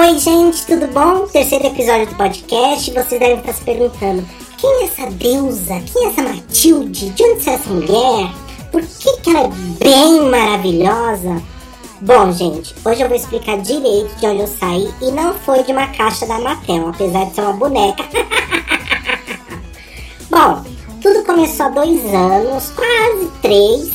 [0.00, 1.26] Oi, gente, tudo bom?
[1.26, 2.90] Terceiro episódio do podcast.
[2.90, 4.26] Vocês devem estar se perguntando:
[4.56, 5.78] quem é essa deusa?
[5.92, 7.10] Quem é essa Matilde?
[7.10, 8.32] De onde é essa mulher?
[8.72, 11.42] Por que, que ela é bem maravilhosa?
[12.00, 15.72] Bom, gente, hoje eu vou explicar direito de onde eu saí e não foi de
[15.72, 18.02] uma caixa da Mattel, apesar de ser uma boneca.
[20.30, 20.64] Bom,
[21.02, 23.90] tudo começou há dois anos, quase três,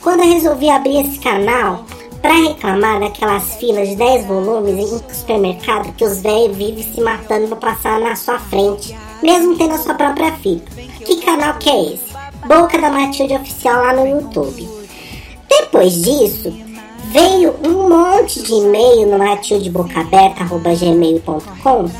[0.00, 1.87] quando eu resolvi abrir esse canal
[2.20, 7.48] para reclamar daquelas filas de 10 volumes em supermercado que os velhos vivem se matando
[7.48, 10.60] para passar na sua frente, mesmo tendo a sua própria fila.
[11.04, 12.08] Que canal que é esse?
[12.46, 14.68] Boca da Matilde Oficial lá no YouTube.
[15.48, 16.52] Depois disso,
[17.06, 21.90] veio um monte de e-mail no matilde.bocaberta.gmail.com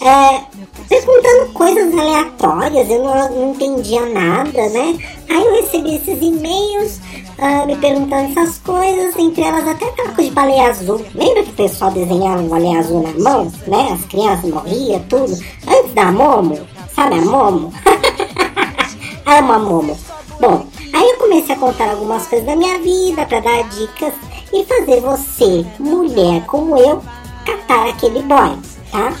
[0.00, 0.42] é,
[0.88, 4.98] perguntando coisas aleatórias, eu não, não, entendia nada, né?
[5.28, 7.00] Aí eu recebi esses e-mails
[7.38, 11.04] uh, me perguntando essas coisas, entre elas até aquela coisa de baleia azul.
[11.14, 13.88] Lembra que o pessoal desenhava um baleia azul na mão, né?
[13.92, 15.32] As crianças morriam, tudo.
[15.66, 16.58] Antes da Momo,
[16.94, 17.72] sabe a Momo?
[19.26, 19.98] Amo a Momo.
[20.40, 24.14] Bom, aí eu comecei a contar algumas coisas da minha vida para dar dicas
[24.52, 27.02] e fazer você, mulher como eu,
[27.44, 28.56] catar aquele boy,
[28.90, 29.12] tá?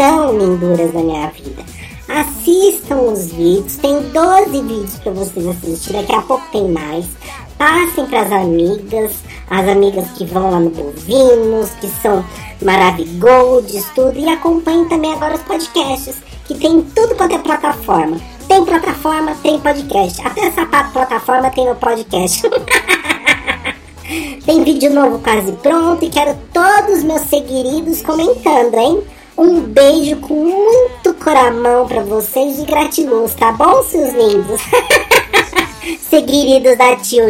[0.00, 1.62] Então, linduras da minha vida,
[2.08, 7.04] assistam os vídeos, tem 12 vídeos para vocês assistirem, daqui a pouco tem mais.
[7.58, 9.12] Passem para as amigas,
[9.50, 12.24] as amigas que vão lá no Bovinos, que são
[12.62, 18.18] Maravigolds, tudo, e acompanhem também agora os podcasts, que tem tudo quanto é plataforma.
[18.48, 20.26] Tem plataforma, tem podcast.
[20.26, 22.40] Até essa plataforma tem no podcast.
[24.46, 29.19] tem vídeo novo quase pronto e quero todos os meus seguidos comentando, hein?
[29.36, 34.60] Um beijo com muito coramão para vocês e gratiluz, tá bom, seus lindos?
[36.08, 37.24] Seguidos da tio.